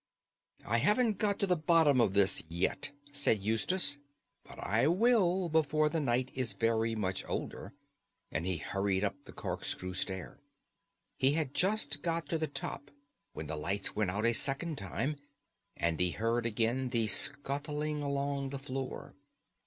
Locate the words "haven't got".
0.79-1.37